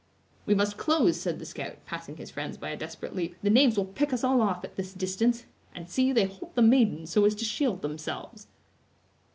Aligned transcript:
"We 0.47 0.55
must 0.55 0.77
close!" 0.77 1.21
said 1.21 1.37
the 1.37 1.45
scout, 1.45 1.75
passing 1.85 2.17
his 2.17 2.31
friends 2.31 2.57
by 2.57 2.69
a 2.71 2.75
desperate 2.75 3.15
leap; 3.15 3.35
"the 3.43 3.51
knaves 3.51 3.77
will 3.77 3.85
pick 3.85 4.11
us 4.11 4.23
all 4.23 4.41
off 4.41 4.63
at 4.63 4.75
this 4.75 4.95
distance; 4.95 5.43
and 5.75 5.87
see, 5.87 6.11
they 6.11 6.25
hold 6.25 6.55
the 6.55 6.63
maiden 6.63 7.05
so 7.05 7.23
as 7.23 7.35
to 7.35 7.45
shield 7.45 7.83
themselves!" 7.83 8.47